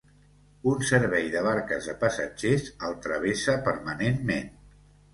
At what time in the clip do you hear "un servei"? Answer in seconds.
0.71-1.29